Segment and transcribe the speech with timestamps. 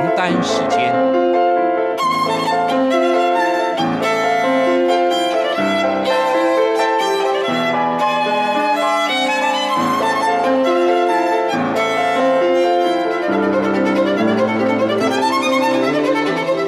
[0.00, 0.94] 王丹时间。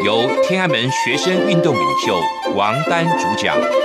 [0.05, 2.21] 由天安门学生运动领袖
[2.55, 3.82] 王丹主讲。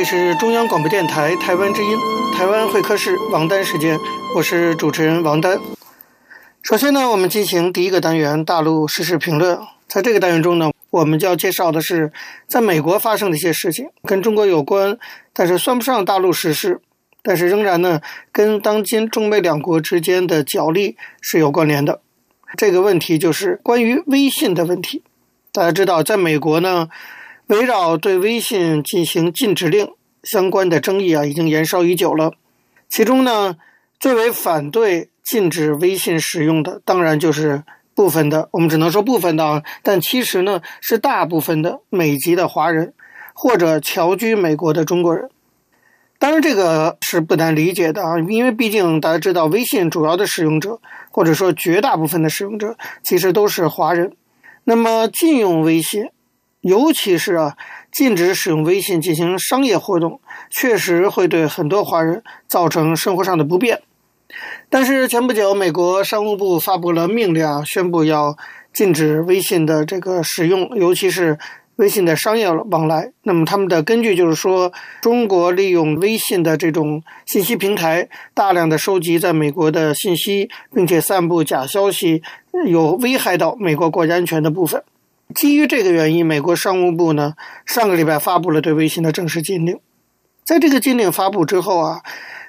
[0.00, 1.98] 里是中央广播电台台湾之音，
[2.34, 3.98] 台湾会客室王丹时间，
[4.34, 5.60] 我是主持人王丹。
[6.62, 9.58] 首先呢，我们进行第一个单元大陆时事评论。
[9.86, 12.10] 在这个单元中呢，我们就要介绍的是
[12.46, 14.96] 在美国发生的一些事情，跟中国有关，
[15.34, 16.80] 但是算不上大陆时事，
[17.22, 18.00] 但是仍然呢，
[18.32, 22.00] 跟当今中美两国之间的角力是有关联的。
[22.56, 25.02] 这个问题就是关于微信的问题。
[25.52, 26.88] 大家知道，在美国呢。
[27.50, 29.88] 围绕对微信进行禁止令
[30.22, 32.34] 相关的争议啊，已经延烧已久了。
[32.88, 33.56] 其中呢，
[33.98, 42.94] 最为反对禁止微信使用的，当然就是部分的，我们只能说部分的啊，但其实呢，是大部分的美籍的华人
[43.34, 45.28] 或者侨居美国的中国人。
[46.20, 54.12] 当然，这个是不难理解的啊，因为毕竟大家知道，微信主要的使用者或者说绝大部分的使用者其实都是华人。
[54.62, 56.10] 那么，禁用微信。
[56.60, 57.56] 尤其是啊，
[57.90, 63.80] 禁止使用微信进行商业活动，确实会对很多华人造成生活上的不便。
[64.68, 68.36] 但是前不久，美国商务部发布了命令啊，宣布要
[68.72, 71.38] 禁止微信的这个使用，尤其是
[71.76, 73.10] 微信的商业往来。
[73.22, 82.22] 那么他们的根据就是说，中国利用微信的这种信息平台，大量的收集在美国的信息，并且散布假消息，
[82.68, 84.84] 有危害到美国国家安全的部分。
[85.34, 89.78] 基于这个原因，美国商务部呢，上个礼拜发布了对微信的正式禁令。
[90.44, 92.00] 在这个禁令发布之后啊，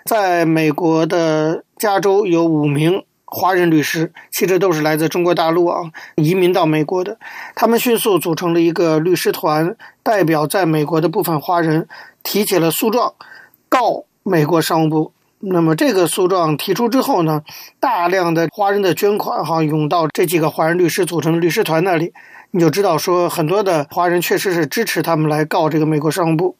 [0.06, 7.20] 在美国的加州有五名华人律师，其实都是来自中国大陆啊，移民到美国的。
[7.54, 11.88] 他们迅速组成了一个律师团，代表在美国的部分华人
[12.24, 13.14] 提起了诉状，
[13.70, 15.14] 告美国商务部。
[15.44, 17.44] 那么这个诉状提出之后呢，
[17.80, 22.14] 大量的华人的捐款哈涌到这几个华人律师组成的律师团那里。
[22.54, 26.58] 你就知道说，很多的华人确实是支持他们来告这个美国商务部。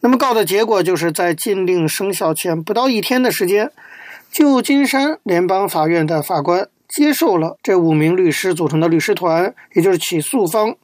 [0.00, 3.72] 那么告的结果就是在禁令生效前不到一天的时间，
[4.30, 10.76] 旧金山联邦法院的法官接受了这五名律师组成的律师团，也就是起诉方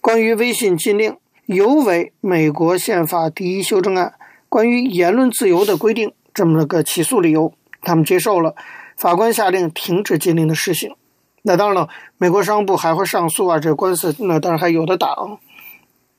[0.00, 1.16] 关于微信禁令
[1.46, 4.14] 有违美国宪法第一修正案
[4.48, 8.56] 关于言论自由的规定这么个起诉理由，他们接受了，
[8.96, 10.96] 法官下令停止禁令的施行。
[11.46, 15.14] 那当然了，美国商务部还会上诉啊，这个官司那当然还有的打。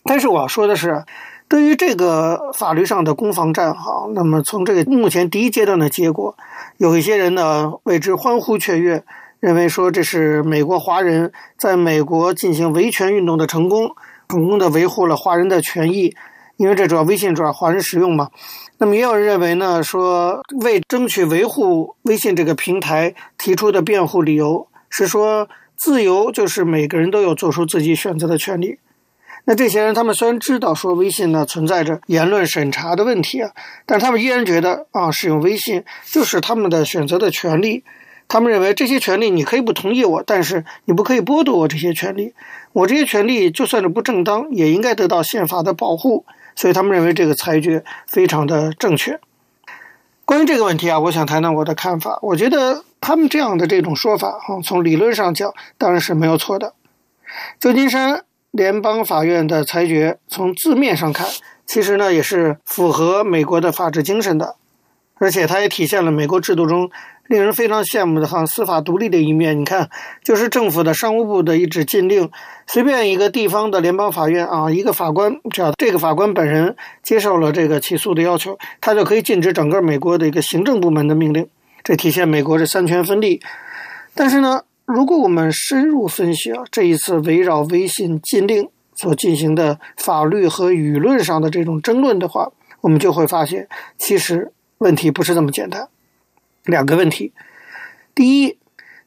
[0.04, 1.04] 但是我要说的是，
[1.48, 6.38] 对于这个法律上的攻防战哈，那么从这个目前第一阶段的结果，
[6.78, 9.04] 有一些人呢为之欢呼雀跃，
[9.40, 13.96] 认为说这是美国华人在美国进行维权运动的成功，
[14.30, 16.16] 成功的维护了华人的权益，
[16.58, 18.30] 因为这主要微信主要华人使用嘛。
[18.78, 24.68] 那么也有人认为呢，说为争取维护微信这个平台提出的辩护理由。
[24.98, 28.78] 是说，自由就是每个人都有做出自己选择的权利。
[29.44, 33.52] 那这些人，他们虽然知道说微信呢存在着言论审查的问题啊，
[33.86, 37.84] 但他们依然觉得啊，使用微信就是他们的选择的权利。
[38.28, 42.34] 他们认为这些权利你可以不同意我，但是你不可以剥夺我这些权利。
[42.72, 46.26] 我这些权利就算是不正当，也应该得到宪法的保护。
[46.56, 49.20] 所以他们认为这个裁决非常的正确。
[50.26, 52.20] 关于这个问题啊，我想谈谈我的看法。
[52.22, 52.84] 我觉得。
[53.02, 56.74] 他们这样的这种说法，哈，从理论上讲当然是没有错的。
[57.60, 61.28] 旧金山联邦法院的裁决，从字面上看，
[61.68, 64.56] 其实呢也是符合美国的法治精神的，
[65.20, 66.90] 而且它也体现了美国制度中
[67.28, 69.60] 令人非常羡慕的哈司法独立的一面。
[69.60, 69.90] 你看，
[70.24, 72.30] 就是政府的商务部的一纸禁令，
[72.68, 81.48] 随便一个地方的联邦法院啊，一个法官，只要这个法官本人接受了这个起诉的要求，他就可以禁止整个美国的一个行政部门的命令。
[81.84, 83.42] 这体现美国是三权分立，
[84.14, 92.52] 但是呢，如果我们深入分析啊，这一次围绕微信禁令所进行的法律和舆论上的这种争论的话，
[92.82, 93.68] 我们就会发现，
[93.98, 95.88] 其实问题不是这么简单。
[96.66, 97.34] 两个问题：
[98.14, 98.58] 第一，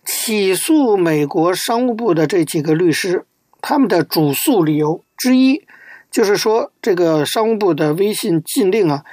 [0.05, 3.25] 起诉美国商务部的这几个律师，
[3.61, 5.65] 他们的主诉理由之一，
[6.11, 9.05] 就是说这个商务部的微信禁令啊。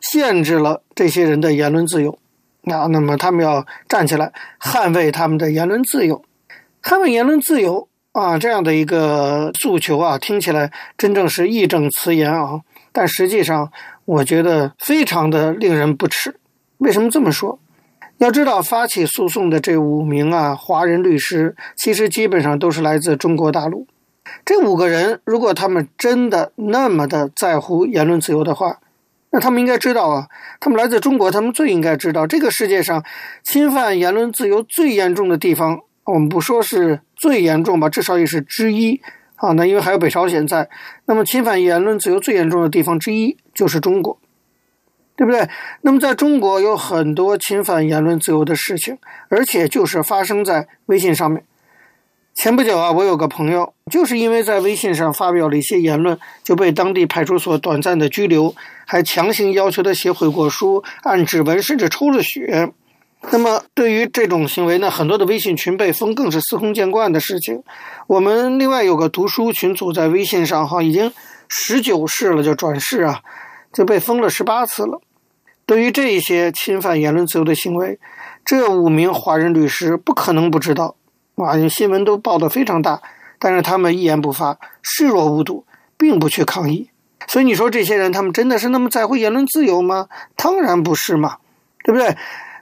[0.00, 2.18] 限制了这些人的言论自由。
[2.64, 6.22] 啊，那么他们要站起来捍卫他们的言论自由，
[6.82, 12.60] 捍卫言论自由啊，这样的一个诉求啊，听起来真正是义正辞严啊，
[12.92, 13.70] 但实际上
[14.04, 16.36] 我觉得非常的令人不齿。
[16.84, 17.58] 为什么这么说？
[18.18, 23.86] 要知道，发起诉讼的这五名啊华人律师，其实基本上都是来自中国大陆。
[24.44, 28.80] 这五个人，如果他们真的那么的在乎言论自由的话，
[29.30, 30.28] 那他们应该知道啊，
[30.60, 33.02] 他们来自中国，他们最应该知道，这个世界上
[33.42, 39.00] 侵犯言论自由最严重的地方，我们不说是最严重吧，至少也是之一
[39.36, 39.52] 啊。
[39.52, 40.68] 那因为还有北朝鲜在，
[41.06, 44.18] 那么侵犯言论自由最严重的地方之一就是中国，
[45.16, 45.48] 对不对？
[45.82, 51.44] 那么在中国有很多侵犯言论自由的事情，而且就是发生在微信上面。
[52.34, 58.52] 前不久啊，我有个朋友，就是因为在微信上发表了一些言论，就被当地派出所短暂的拘留，
[58.86, 62.72] 还强行要求他写悔过书、按指纹，甚至抽了血。
[63.30, 67.62] 那么，对于这种行为呢，很多的微信群被封，更是司空见惯的事情。
[68.08, 71.12] 我们另外有个读书群组在微信上，哈，已经
[71.48, 73.22] 十九世了，就转世啊，
[73.74, 75.02] 就被封了十八次了。
[75.66, 77.98] 对于这些侵犯言论自由的行为，
[78.44, 80.96] 这五名华人律师不可能不知道。
[81.36, 83.02] 啊，新闻都报得非常大，
[83.38, 85.66] 但是他们一言不发，视若无睹，
[85.96, 86.90] 并不去抗议。
[87.26, 90.08] 所以你说这些人，他们真的是那么在乎言论自由吗？
[90.36, 91.38] 当然不是嘛，
[91.82, 92.16] 对不对？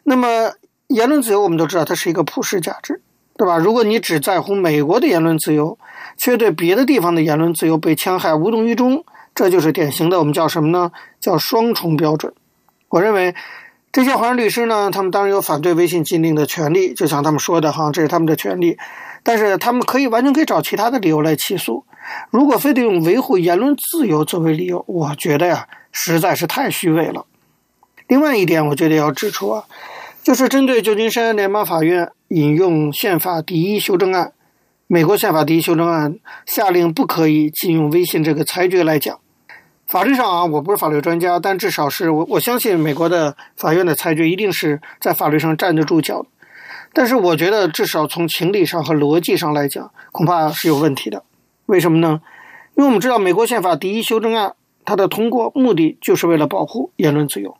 [0.05, 0.53] 那么
[0.87, 3.03] 言论自由，我们都知道它是一个普世价值，
[3.37, 3.59] 对吧？
[3.59, 5.77] 如果你只在乎美国的言论自由，
[6.17, 10.93] 却对别的地方的言论自由被戕害无动于衷，这就是典型的我们叫什么呢？
[11.21, 12.33] 叫双重标准。
[12.89, 13.35] 我认为。
[13.95, 18.79] 这些华人律师呢，他们当然有反对微信禁令的权利，就像他们说的哈，这是他们的权利。
[19.23, 21.85] 但是他们可以完全可以找其他的理由来起诉。
[22.31, 27.27] 如果非得用维护言论自由作为理由，我觉得呀，实在是太虚伪了。
[28.09, 29.65] 另外一点，我觉得要指出啊，
[30.23, 34.33] 就是针对旧金山联邦法院引用宪法第一修正案，
[34.95, 39.19] 美国宪法第一修正案下令不可以禁用微信这个裁决来讲。
[39.87, 46.27] 法律上啊，我不是法律专家，但至少是我我相信美国的法院的裁决一定是在法律上站得住脚。
[46.93, 51.25] 但是我觉得至少从情理上和逻辑上来讲，恐怕是有问题的。
[51.65, 52.21] 为什么呢？
[52.77, 57.57] 因为我们知道美国宪法第一修正案它的通过目的就是为了保护言论自由，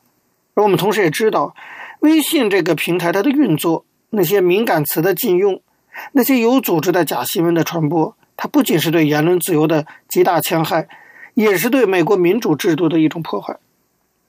[0.53, 1.55] 而我们同时也知道，
[2.01, 5.63] 微信这个平台它的运作，那些敏感词的禁用，
[6.11, 10.87] 那些有组织的假新闻的传播，它不仅是对言论自由的极大戕害。
[11.35, 13.57] 也是对美国民主制度的一种破坏。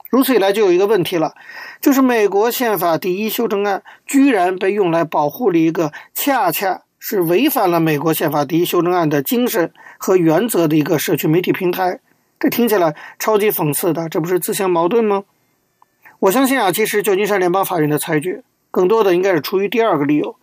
[0.09, 1.35] 如此一来，就有一个问题了，
[1.79, 11.99] 就是美国宪法第一修正案居然被用来保护了一个恰恰是违反了美国宪法第一修正案的精神和原则的一个社区媒体平台。
[12.39, 15.25] 这听起来超级讽刺的，这不是自相矛盾吗？
[16.17, 18.41] 我相信啊，其实旧金山联邦法院的裁决
[18.71, 20.35] 更多的应该是出于第二个理由。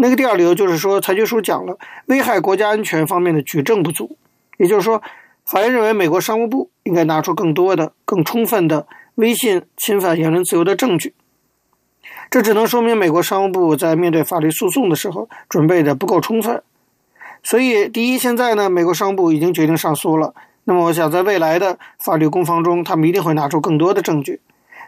[0.00, 4.16] 那个第二理由就是说，裁决书讲了危害国家安全方面的举证不足，
[4.56, 5.02] 也就是说。
[5.46, 8.86] 法院认为，美国商务部应该拿出更多的、更充分的
[9.16, 11.12] 微信侵犯言论自由的证据。
[12.30, 16.62] 这只能说明美国商务部在面对法律诉讼的时候准备的不够充分。
[17.42, 20.34] 所以，第一，现在呢，美国商务部已经决定上诉了。
[20.64, 24.40] 那么，我想在未来的法律攻防中，他们一定会拿出更多的证据。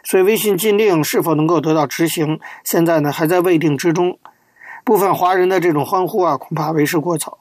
[0.05, 4.17] 所以，微信禁令是否能够得到执行，现在呢还在未定之中。
[4.83, 7.37] 部分华人的这种欢呼啊，恐怕为时过早。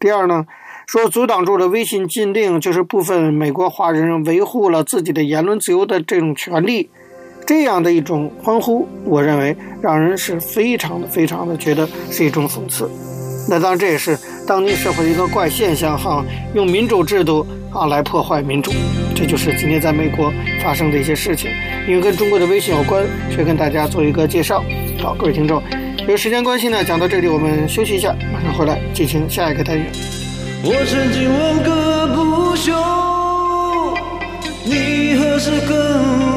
[0.00, 0.46] 第二呢，
[0.86, 6.88] 说阻挡住了微信禁令，就是部分美国华人维护了自己的言论自由的这种权利，
[7.46, 12.88] 这样的一种欢呼，我认为让人是非常的、非常的觉得是一种讽刺。
[13.50, 14.16] 那当然，这也是
[14.46, 18.70] 当今社会的一个怪现象哈，用民主制度啊来破坏民主，
[19.16, 20.30] 这就是今天在美国
[20.62, 21.50] 发生的一些事情。
[21.88, 24.62] 因为跟中国的微信有关，所以跟大家做一个介绍。
[24.98, 25.62] 好，各位听众，
[26.08, 29.92] 由于时间关系呢，讲到这里，我们休息一下，马上回来进行下一个单元。
[30.64, 32.72] 我曾经问个不休，
[34.64, 35.76] 你何时跟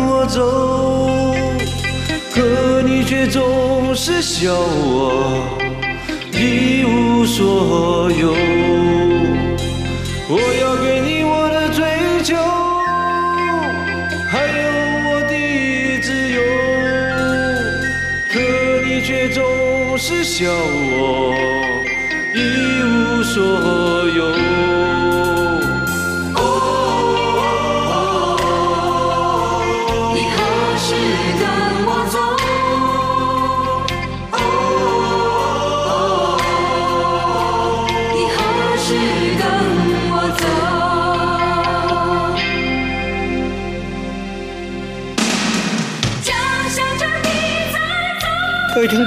[0.09, 1.33] 我走？
[2.33, 5.47] 可你却总是笑我
[6.33, 8.40] 一无所有。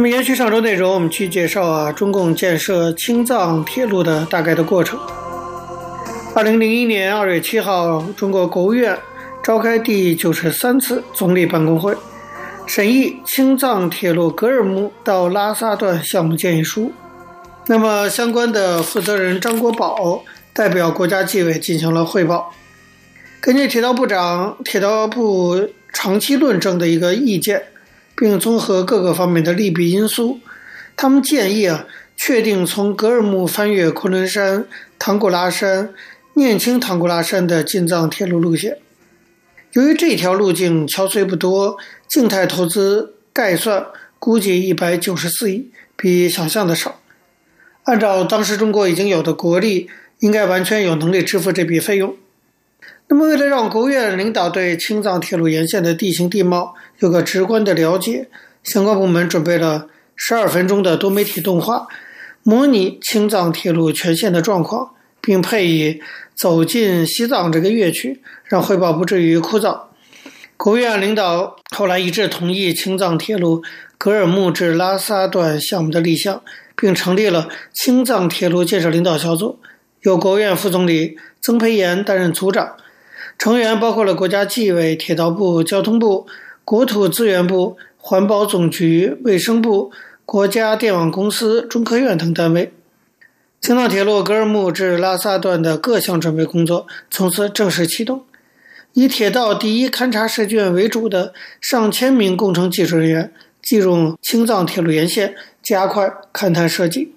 [0.00, 4.98] 那么延续上周内容，我们去介绍啊，中共建设青藏铁路的大概的过程。
[6.34, 8.98] 二零零一年二月七号，中国国务院
[9.42, 11.94] 召开第九十三次总理办公会，
[12.66, 16.90] 审议青藏铁路格尔木到拉萨段项目建议书。
[17.66, 22.54] 那么相关的负责人张国宝代表国家纪委进行了汇报。
[23.42, 27.64] 根据铁道部长、铁道部长期论证的一个意见。
[28.20, 30.40] 并综合各个方面的利弊因素，
[30.94, 31.86] 他们建议啊，
[32.18, 34.66] 确定从格尔木翻越昆仑山、
[34.98, 35.94] 唐古拉山、
[36.34, 38.76] 念青唐古拉山的进藏铁路路线。
[39.72, 41.78] 由于这条路径桥隧不多，
[42.10, 43.86] 静态投资概算
[44.18, 47.00] 估计一百九十四亿，比想象的少。
[47.84, 52.14] 按照当时中国已经有的国力，应该完全有能力支付这笔费用。
[53.12, 58.28] 那么，为了让国务院领导对青藏铁路沿线的地形地貌有个直观的了解，
[58.62, 61.88] 相关部门准备了十二分钟的多媒体动画，
[62.44, 66.00] 模拟青藏铁路全线的状况，并配以
[66.38, 69.76] “走进西藏”这个乐曲，让汇报不至于枯燥。
[70.56, 73.64] 国务院领导后来一致同意青藏铁路
[73.98, 76.40] 格尔木至拉萨段项目的立项，
[76.76, 79.58] 并成立了青藏铁路建设领导小组，
[80.02, 82.76] 由国务院副总理曾培炎担任组长。
[83.40, 86.26] 成员包括了国家纪委、铁道部、交通部、
[86.62, 89.90] 国土资源部、环保总局、卫生部、
[90.26, 92.70] 国家电网公司、中科院等单位。
[93.58, 98.24] 青藏铁路格尔木至拉萨段的各项准备工作从此正式启动，
[98.92, 101.32] 以铁道第一勘察试卷为主的
[101.62, 103.32] 上千名工程技术人员
[103.62, 107.14] 进入青藏铁路沿线，加快勘探设计。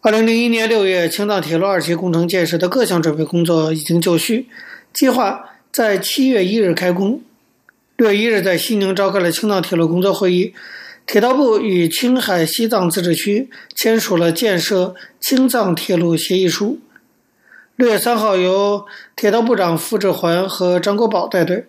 [0.00, 4.48] 二零零一年六月，青藏铁路二期工程建设的各项准备工作已经就绪。
[4.92, 7.22] 计划在七月一日开工。
[7.96, 10.54] 六月一日，在西宁召开了青藏铁路工作会议，
[11.06, 16.80] 铁道部与青海西藏自治区签署了建设青藏铁路协议书。
[17.76, 21.66] 六月三号，由铁道部长傅志环和张国宝带队，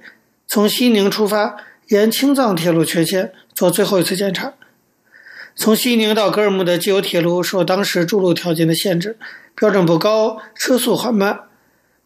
[0.47, 1.57] 从西宁出发，
[1.89, 4.53] 沿青藏铁路全线做最后一次检查。
[5.55, 9.17] 从西宁到格尔木的既有铁路受当时筑路条件的限制，
[9.53, 11.41] 标准不高，车速缓慢。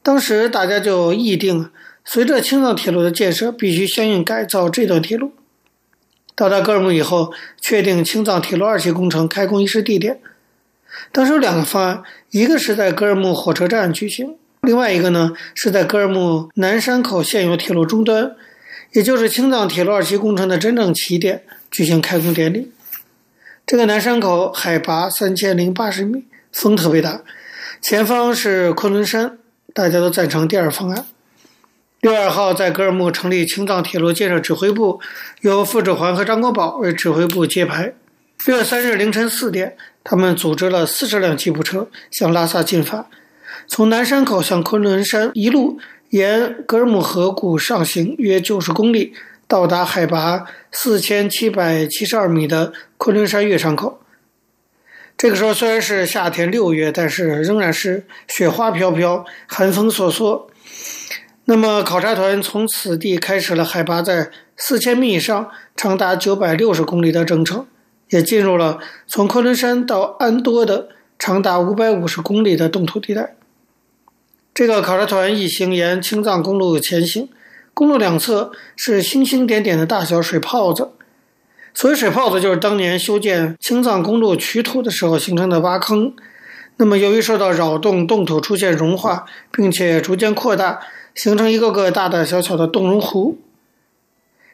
[0.05, 1.71] 当时大家就议定，
[2.03, 5.31] 随着青藏铁路的建设，必须相应改造这段铁路。
[6.35, 10.19] 到达格尔木以后，确定青藏铁路二期工程开工仪式地点。
[11.11, 18.35] 当时有两个方案，一个是在格尔木火车站举行，另外一个呢是在格尔木南山口现有铁路终端，
[18.91, 22.71] 也就是青藏铁路二期工程的真正起点举行开工典礼。
[23.65, 27.23] 这个南山口海拔三千零八十米，风特别大，
[27.81, 29.39] 前方是昆仑山。
[29.75, 31.05] 大家都赞成第二方案。
[31.99, 35.01] 六月二号，在格尔木成立青藏铁路建设指挥部，
[35.41, 37.93] 由傅志环和张国宝为指挥部接牌。
[38.45, 43.09] 六月三日凌晨四点，他们组织了四十辆吉普车向拉萨进发，
[43.67, 45.77] 从南山口向昆仑山一路
[46.11, 49.13] 沿格尔木河谷上行约九十公里，
[49.45, 53.99] 到达海拔四千七百七十二米的昆仑山月上口。
[55.25, 60.45] 这个时候虽然是夏天六月，但是仍然是雪花飘飘、寒风瑟瑟。
[61.45, 67.65] 那么考察团从此地开始了海拔在四千米以上、长达九百六十公里的征程，
[68.11, 68.77] 也进入了
[69.07, 73.35] 从昆仑山到安多的长达五百五十公里的冻土地带。
[74.53, 77.29] 这个考察团一行沿青藏公路前行，
[77.73, 80.91] 公路两侧是星星点点的大小水泡子。
[81.75, 86.13] 所谓水泡子，就是当年修建青藏公路取土的时候形成的挖坑。
[86.77, 90.79] 那么，由于受到扰动，冻土出现融化，并且逐渐扩大，
[91.13, 93.37] 形成一个个大大小小的冻融湖。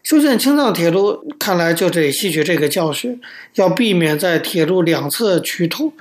[0.02, 3.22] 修建青藏铁路，看来就得吸取这个教训，
[3.54, 5.94] 要避免在铁路两侧取土，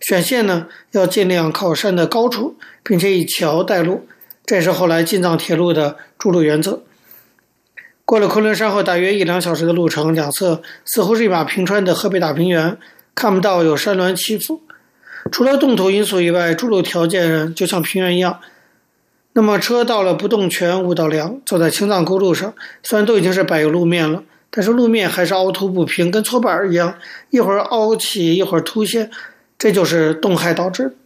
[0.00, 2.54] 选线呢要尽量靠山的高处，
[2.84, 4.06] 并且以桥带路，
[4.46, 6.82] 这是后来进藏铁路的筑路原则。
[8.08, 12.78] 过了昆仑山后，大约一两小时的路程，两侧似乎是一马平川的河北大平原，
[13.14, 14.62] 看不到有山峦起伏。
[15.30, 18.40] 除了冻土因素以外，筑路条件就像平原一样。
[19.34, 26.94] 那么车到了不冻泉五道梁，走在青藏公路上，虽然都已经是柏油路面了，但是路面还是凹凸不平，跟搓板一样，
[27.28, 29.10] 一会儿凹起，一会儿凸现，
[29.58, 30.96] 这就是冻害导致。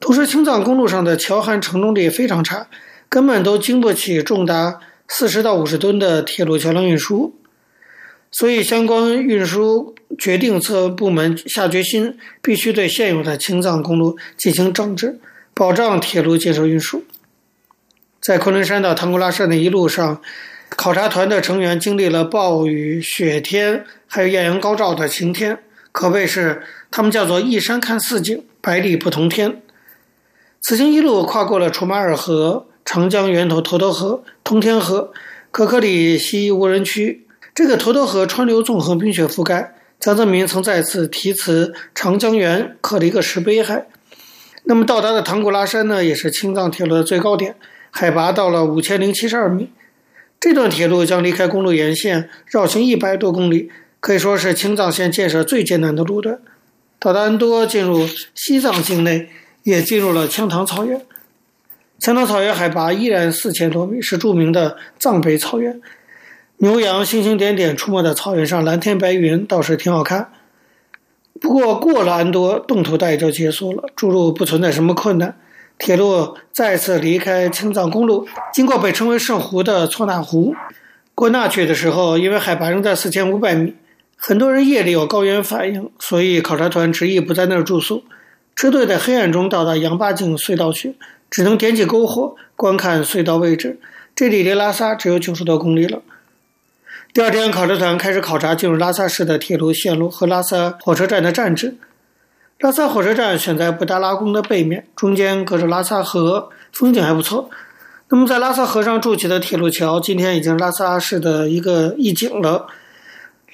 [0.00, 2.66] 同时，青藏公路上的桥涵承重力非常差，
[3.08, 7.34] 根本都经不起重达四十到五十吨的铁路桥梁运输。
[8.30, 15.20] 所以，相关运输决定策部门下决心，必须对现有的青藏公路进行整治，
[15.54, 17.04] 保障铁路建设运输。
[18.20, 20.20] 在昆仑山到唐古拉山的一路上，
[20.70, 25.60] 考察团的成员经历了暴雨、雪天，还有艳阳高照的晴天，
[25.92, 29.62] 可谓是他们叫做一山看四景，百里不同天。
[30.60, 35.12] 此行一路跨过了楚马尔河、长江源头沱沱河、通天河、
[35.50, 37.26] 可可里西无人区。
[37.54, 39.74] 这个沱沱河川流纵横，冰雪覆盖。
[40.00, 43.86] 江泽民曾再次题词“长江源”，刻了一个石碑还。
[44.64, 47.54] 那么到达的唐古拉山呢，也是青藏铁路的最高点，
[47.90, 49.70] 海拔到了五千零七十二米。
[50.38, 56.38] 这段铁路将离开公路沿线，绕行一百多公里，可以说是青藏线建设最艰难的路段。
[56.98, 59.30] 到达恩多，进入西藏境内，
[59.62, 61.00] 也进入了羌塘草原。
[62.00, 65.80] 羌塘草原海拔依然四千多米，是著名的藏北草原。
[66.58, 70.30] 牛羊星星点点出没在草原上，蓝天白云倒是挺好看。
[71.40, 75.36] 不过过了安多，冻土带就结束了，筑路不存在什么困难。
[75.78, 80.54] 铁路再次离开青藏公路，经过被称为圣湖的措那湖。
[81.14, 83.74] 过那曲的时候，因为海拔仍在四千五百米，
[84.16, 88.04] 很多人夜里有高原反应，所以考察团执意不在那儿住宿。
[88.54, 90.94] 车队在黑暗中到达羊八井隧道去，
[91.34, 93.80] 只能点起篝火观看隧道位置。
[94.14, 96.00] 这里离拉萨只有九十多公里了。
[97.12, 101.74] 第二天，考察团开始考察进入拉萨市的铁路线路和拉萨火车站的站址。
[102.60, 107.50] 拉萨火车站选在布达拉宫的背面，中间隔着拉萨河，风景还不错。
[108.10, 112.68] 那么，在拉萨河上筑起的铁路桥，今天已经拉萨市的一个一景了。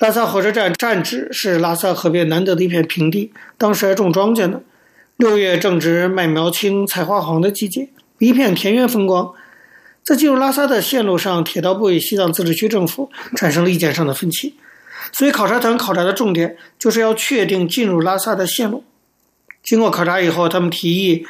[0.01, 4.61] 拉萨火车站站址是拉萨河边难得的一片平地，当时还种庄稼呢。
[5.21, 9.35] 六月正值麦苗青、菜花黄的季节，一片田园风光。
[10.03, 14.55] 在进入拉萨的线路上，铁道部与西藏自治区政府产生了意见上的分歧，
[15.13, 18.83] 所以考察团考察的重点就是要确定进入拉萨的线路。
[19.63, 21.27] 经过考察以后，他们提议，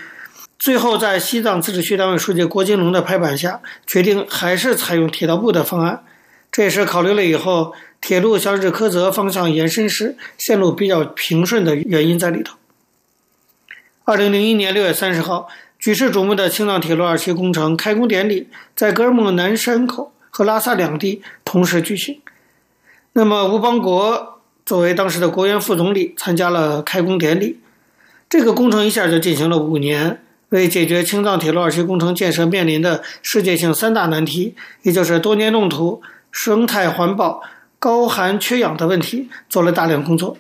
[0.56, 6.04] 最后在西藏自治区党委书记郭金龙的拍板下，决定还是采用铁道部的方案。
[6.52, 12.54] 这也是考虑了以后铁路向日喀则方向延伸时线路比较平顺的原因在里头。
[14.10, 15.46] 二零零一年六月三十号。
[15.78, 22.20] 举世瞩目的青藏铁路二期工程开工典礼在格尔木南山口和拉萨两地同时举行。
[23.12, 27.60] 那么，吴邦国作为当时的国务院副总理参加了开工典礼。
[28.28, 37.40] 这个工程一下就进行了五年，为解决青藏铁路二期工程建设面临的世界性三大难题，也就是多年冻土、生态环保、
[37.78, 40.36] 高寒缺氧的问题，做了大量工作。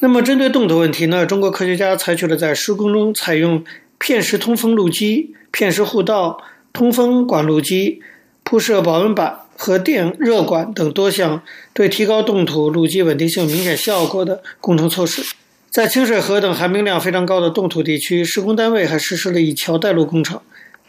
[0.00, 3.64] 那么，针对冻土问题呢，中国科学家采取了在施工中采用。
[3.98, 6.38] 片石通风路基、片石护道、
[6.70, 8.02] 通风管路基、
[8.44, 15.22] 铺设保温板和电热管等多项对提高冻土路基稳定性明显效果的工程措施。
[15.70, 20.38] 在清水河等含冰量非常高的冻土地区，施工单位还实施了以桥带路工程，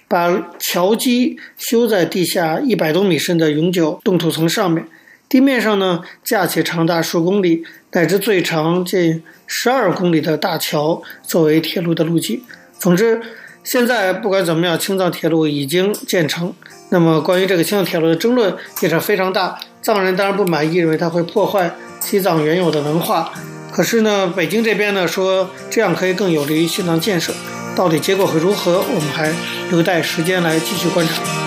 [0.09, 4.85] 把桥基修在地下一百多米深的永久冻土层上面，
[5.29, 12.43] 地面上呢架起长达数公里乃至最长近十二公里的大桥作为铁路的路基。
[12.79, 13.21] 总之，
[13.63, 16.53] 现在不管怎么样，青藏铁路已经建成。
[16.89, 19.57] 那么，关于这个青藏铁路的争论也是非常大。
[19.81, 23.33] 藏人当然不满意，认为它会破坏西藏原有的文化。
[23.71, 27.33] 可是呢，北京这边呢说这样可以更有利于西藏建设。
[27.75, 29.33] 到底结果会如何，我们还
[29.69, 31.46] 留待时间来继续观察。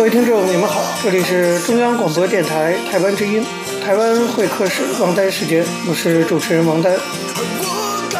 [0.00, 3.42] 各位听众，你们好，这里是中央广播电台台湾之音，
[3.82, 6.94] 台湾会客室王丹时间，我是主持人王丹。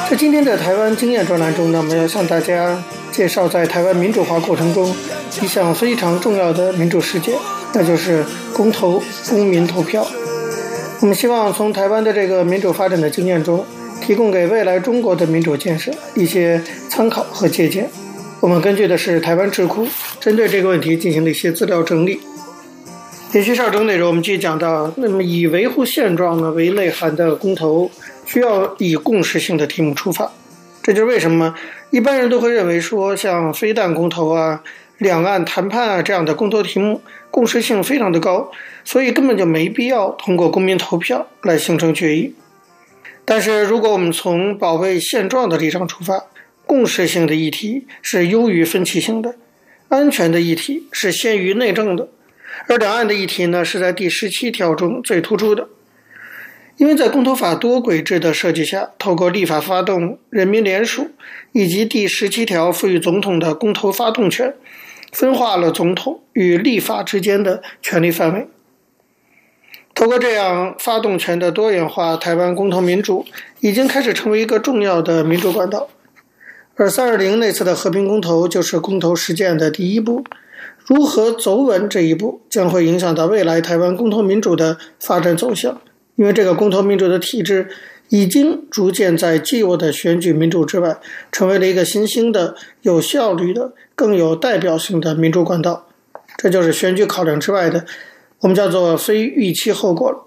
[0.09, 4.97] 在今天的台湾经验专栏中呢，我们要向大家介绍在台湾民主化过程中
[5.43, 7.35] 一项非常重要的民主事件，
[7.75, 10.07] 那就是公投、公民投票。
[11.01, 13.63] 我们希望从台湾的这个民主发展的经验中，
[14.01, 17.91] 提供给未来中国的民主建设一些参考和借鉴。
[18.41, 19.87] 我们根据的是台湾智库
[20.19, 22.19] 针对这个问题进行的一些资料整理。
[23.33, 27.89] 延续上周内容，我们继续讲到，那么以维护现状呢为内涵的公投，
[28.27, 30.33] 需要以共识性的题目出发。
[30.83, 31.55] 这就是为什么
[31.91, 34.65] 一般人都会认为说，像飞弹公投啊、
[34.99, 38.51] 两岸谈判啊这样的公投题目，共识性非常的高，
[38.85, 42.35] 所以根本就没必要通过公民投票来形成决议。
[43.25, 46.25] 但是，如果我们从保卫现状的立场出发，
[46.67, 49.37] 共识性的议题是优于分歧性的，
[49.89, 52.09] 安全的议题是先于内政的。
[52.67, 55.69] 而两岸的议题呢，是在第十七条中最突出的，
[56.77, 61.11] 因为在公投法多轨制的设计下，透过立法发动人民联署，
[61.53, 64.55] 以及第十七条赋予总统的公投发动权，
[65.13, 68.47] 分化了总统与立法之间的权力范围。
[69.95, 73.27] 透过这样发动权的多元化，台湾公投民主
[73.61, 75.89] 已经开始成为一个重要的民主管道。
[76.77, 80.25] 而三二零那次的和平公投就是公投实践的第一步。
[80.91, 85.81] 如何走稳这一步，将会影响到未来台湾公投民主的发展走向。
[86.17, 87.69] 因为这个公投民主的体制
[88.09, 90.99] 已经逐渐在既有的选举民主之外，
[91.31, 95.87] 成为了一个新兴的、有效率的、更有代表性的民主管道。
[96.37, 97.87] 这就是选举考量之外的，
[98.41, 100.27] 我们叫做非预期后果了。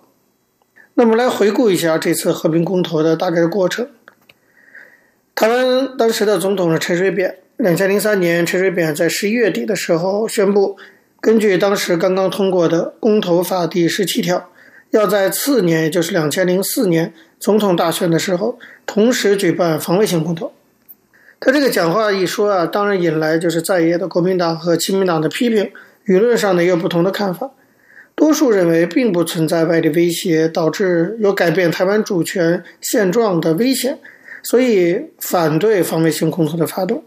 [0.94, 3.90] 那么来回顾一下这次和平公投的大概过程。
[5.36, 7.40] 台湾当时的总统是陈水扁。
[7.58, 10.76] 两千零三年，陈水扁在十一月底的时候宣布，
[11.22, 14.50] 根据当时刚刚通过的公投法第十七条，
[14.90, 20.52] 要在次年，也就是两千零四年总统大选的时候，同时举办防卫性公投。
[21.40, 25.72] 他这个讲话一说啊，当然引来就是在野的国民党和亲民党的批评，
[26.08, 27.52] 舆论上呢也有不同的看法。
[28.16, 34.00] 多数认为并不存在外力威胁导致有改变台湾主权现状的危险，
[34.44, 37.04] 所以反对防卫性公投的发动。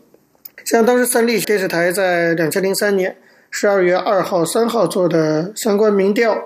[0.67, 3.17] 像当时三立电视台在两千零三年
[3.53, 6.37] 十二月二号、三号做的相关民调，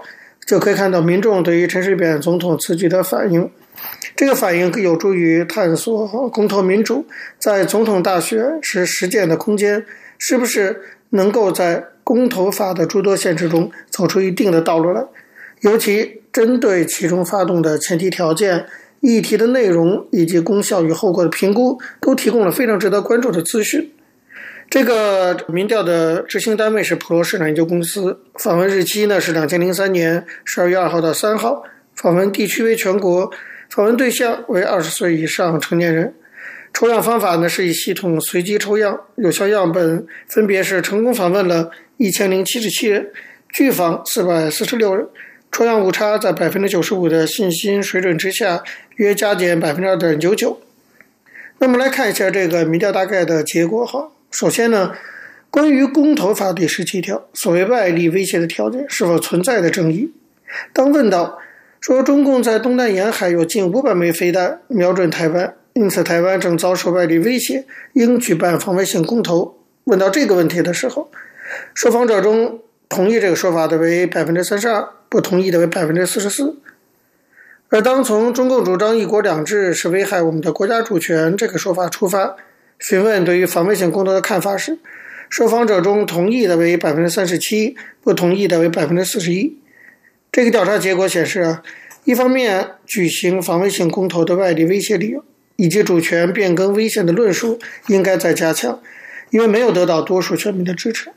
[0.45, 3.51] 就可以看到民众对于陈水扁总统此举的反应。
[4.15, 7.07] 这个反应有助于探索公投民主
[7.39, 9.87] 在总统大选时实践的空间，
[10.19, 15.03] 是不是能够在公投法的诸多限制中走出一定的道路来。
[15.63, 18.67] 尤其针对其中发动的前提条件、
[19.01, 23.91] 议题的内容以及功效与后果的评估，都提供了非常值得关注的资讯。
[24.71, 31.65] 这个民调的执行单位是普罗市场研究公司，访问日期呢是两千零三年十二月二号到三号，
[31.97, 33.29] 访问地区为全国，
[33.69, 36.15] 访问对象为二十岁以上成年人。
[36.73, 43.11] 抽样方法呢是以系统随机抽样，有效样本分别是成功访问了一千零七十七人，
[43.53, 45.05] 拒访四百四十六人，
[45.51, 48.63] 抽样误差在百分之九十五的信心水准之下，
[48.95, 50.61] 约加减百分之二点九九。
[51.59, 54.11] 那么来看一下这个民调大概的结果哈。
[54.31, 54.93] 首先呢，
[55.51, 60.13] 关于公投法第十七条所谓外力威胁的条件是否存在的争议，
[60.73, 61.41] 当问到
[61.81, 67.65] 说中共在东南沿海有近五百枚飞弹瞄准台湾，因此台湾正遭受外力威胁，
[67.95, 69.59] 应举办防卫性公投。
[69.85, 71.11] 问到这个问题的时候，
[71.75, 76.57] 受访者中同意这个说法的为百分之三十二，不同意的为百分之四十四。
[77.69, 82.37] 而当从中共主张一国两制是危害我们的国家主权这个说法出发。
[82.81, 84.79] 询问对于防卫性公投的看法时，
[85.29, 89.59] 受访者中同意的为百分之三十七，不同意的为百分之四十一。
[90.33, 91.63] 这个调查结果显示啊，
[92.05, 95.23] 一方面举行防卫性公投的外力威胁理由
[95.57, 98.81] 以及主权变更危险的论述应该再加强，
[99.29, 101.13] 因为没有得到多数选民的支持。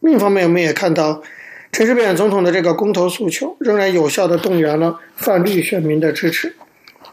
[0.00, 1.22] 另一方面，我们也看到
[1.70, 6.54] 陈水扁总统的这个公投诉求仍然有效地动员了泛绿选民的支持。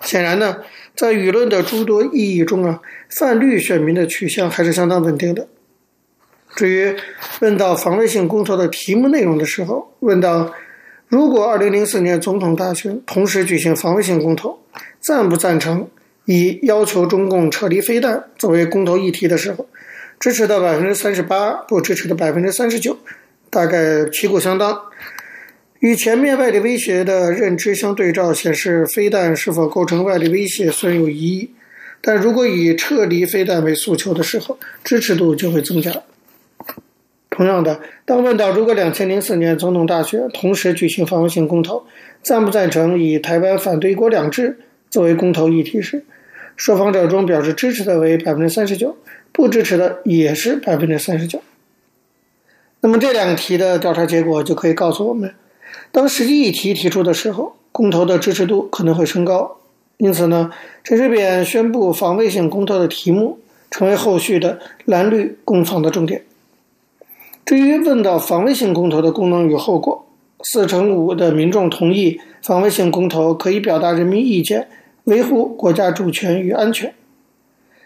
[0.01, 0.59] 显然呢。
[0.99, 5.47] 在舆论的诸多意义中啊，泛绿选民的取向还是相当稳定的。
[6.57, 6.93] 至于
[7.39, 10.53] 问到防卫性公投的题目内容的时候，问到
[11.07, 14.59] 如果二零零四年总统大选同时举行防卫性公投，
[14.99, 15.87] 赞不赞成
[16.25, 19.69] 以要求中共撤离飞弹作为公投议题的时候，
[20.19, 22.97] 支持的百分之三十八，不支持的百分之三十九，
[23.49, 24.77] 大概旗鼓相当。
[25.79, 31.51] 与前面外力威胁的认知相对照，显示飞弹是否构成外力威胁虽有疑义，
[32.01, 36.03] 但如果以撤离飞弹为诉求的时候，支持度就会增加。
[37.29, 41.85] 同样的，当问到如果两千零四年总统大选同时举行防卫性公投，
[42.21, 46.03] 赞不赞成以台湾反对一国两制作为公投议题时，
[46.57, 48.97] 受访者中表示支持的为百分之三十九，
[49.31, 51.41] 不支持的也是百分之三十九。
[52.81, 55.33] 那么这两题的调查结果就可以告诉我们，
[55.91, 59.57] 当实际议题提出的时候，公投的支持度可能会升高。
[59.97, 60.51] 因此呢，
[60.83, 66.23] 陈水扁宣布防卫性公投的题目，成为后续的蓝绿攻防的重点。
[67.45, 70.05] 至于问到防卫性公投的功能与后果，
[70.43, 74.69] 四成五的民众同意防卫性公投可以表达人民意见，
[75.03, 76.93] 维护国家主权与安全，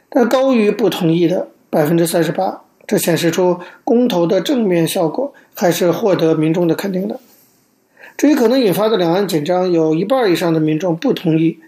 [0.10, 2.62] 但高于不同意的百分之三十八。
[2.86, 7.20] 这显示出公投的正面效果还是获得民众的肯定的。
[8.18, 11.60] 至于可能引发的两岸紧张，有一半以上的民众不同意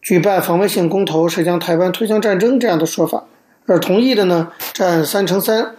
[0.00, 3.24] 举办防卫性公投是将台湾推向战争这样的说法，
[3.66, 5.74] 而同意的呢占三成三，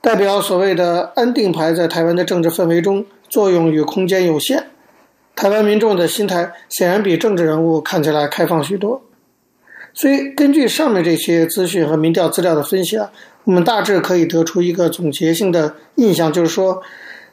[0.00, 4.66] 代表所谓的安定牌在台湾的政治氛围中作用与空间有限。
[5.36, 9.00] 台湾民众的心态显然比政治人物看起来开放许多。
[9.94, 13.10] 所以根据上面这些资讯和民调资料的分析啊，
[13.44, 16.82] 我们大致可以得出一个总结性的印象，就是说，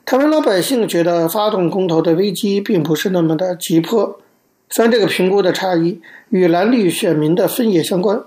[0.08, 4.22] 台湾老百姓觉得发动公投的危机并不是那么的急迫。
[4.70, 8.24] 虽然这个评估的差异与蓝绿选民的分野相关，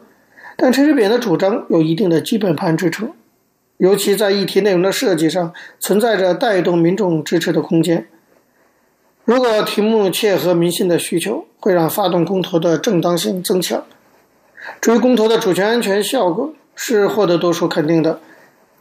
[0.58, 3.10] 但陈水扁的主张有一定的基本盘支撑，
[3.78, 8.06] 尤其在议题内容的设计上存在着带动民众支持的空间。
[9.24, 13.82] 如果题目切合民心的需求，会让发动公投的正当性增强。
[14.82, 18.20] 至于公投的主权安全效果是获得多数肯定的，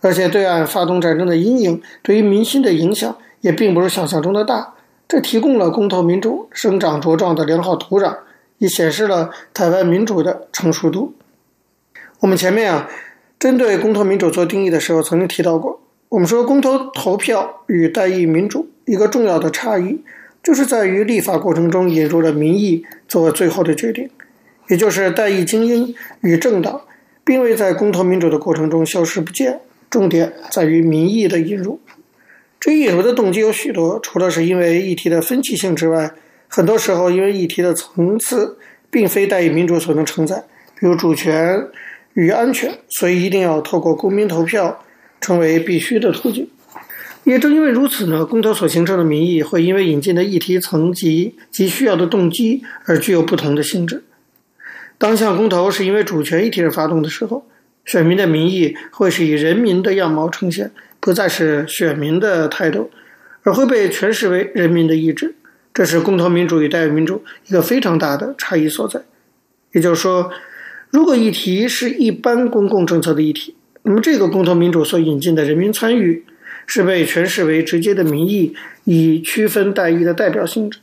[0.01, 4.73] 而且对岸发动战争的阴影对于民心的影响也并不是想象中的大。
[5.07, 8.17] 这提供了公投民主生长茁壮的良好土壤，
[8.59, 11.15] 也显示了台湾民主的成熟度。
[12.19, 12.87] 我们前面啊，
[13.39, 20.03] 针对公投民主做定义的时候曾经提到过，我们说公投投票与代议民主一个重要的差异，
[20.43, 24.09] 就是在于立法过程中引入了民意做最后的决定，
[24.67, 26.81] 也就是代议精英与政党
[27.23, 29.59] 并未在公投民主的过程中消失不见，
[29.89, 31.79] 重点在于民意的引入。
[32.59, 36.11] 这一引入的动机有许多，除了是因为议题的分歧性之外，
[36.47, 38.57] 很多时候因为议题的层次
[38.89, 40.43] 并非代议民主所能承载，
[40.79, 41.67] 比如主权
[42.13, 44.83] 与安全，所以一定要透过公民投票
[45.21, 46.49] 成为必须的途径。
[47.23, 54.03] 也正因为如此呢，公投所形成的民意会因为引进的议题层级及需要的动机而具有不同的性质。
[54.97, 57.45] 当项公投是因为主权议题而发动的时候，
[57.85, 60.71] 选民的民意会是以人民的样貌呈现。
[61.01, 62.91] 不再是选民的态度，
[63.43, 65.33] 而会被诠释为人民的意志。
[65.73, 69.01] 这是公投民主与代议民主一个非常大的差异所在。
[69.71, 70.29] 也就是说，
[70.89, 76.25] 如果议题是一般公共政策的议题，那么这个公投民主所引进的人民参与
[76.67, 80.79] 是被诠释为直接的民意，以区分代议的代表性质。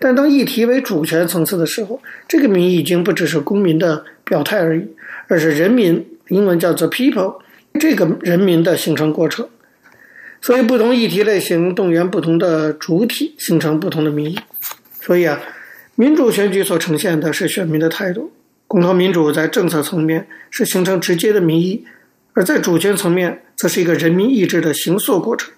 [0.00, 4.84] 但当议题为主权层次的时候，这个民意已经不只是公民的表态而已，
[5.28, 7.36] 而是人民（英文叫做 people）。
[7.78, 9.46] 这个人民的形成过程，
[10.40, 14.38] 所以不同议题类型动员不同的主体，形成不同的民意。
[15.02, 15.38] 所以啊，
[15.94, 18.32] 民主选举所呈现的是选民的态度，
[18.66, 21.84] 公投民主在政策层面是形成直接的民意，
[22.32, 25.52] 而在主权层面则是一个人民意志的形塑过程。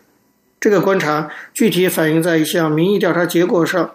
[0.59, 3.93] 这个观察具体反映在一项民意调查结果上。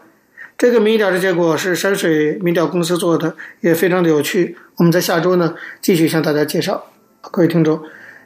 [0.58, 4.56] 这个民调查结果是山水民调公司做的，也非常的有趣。
[4.78, 6.86] 我们在下周呢继续向大家介绍。
[7.22, 7.82] 各位听众。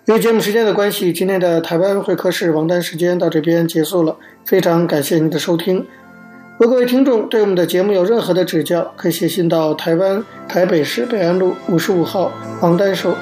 [0.05, 4.15] 由于节目时间的关系，今天的台湾会客室王丹时间到这边结束了。
[4.45, 5.85] 非常感谢您的收听。
[6.57, 13.13] 如果各位听众对我们的节目有任何的指教，可以写信到台湾台北市北安路五十五号王丹收，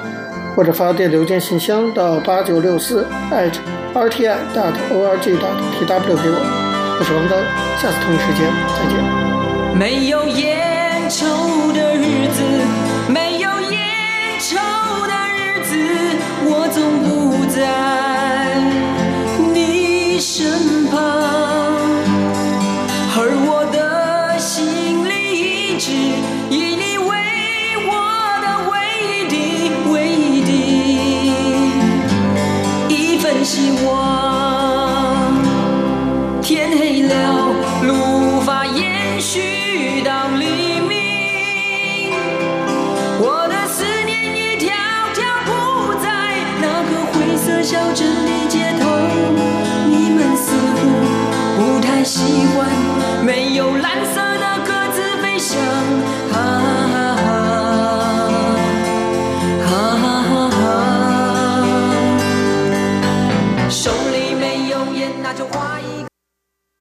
[0.55, 6.74] 或者发电邮件信箱到八九六四 @rti dot org dot tw 给我。
[6.97, 7.43] 我是王丹，
[7.77, 8.95] 下次同一时间再见。
[9.77, 10.64] 没有烟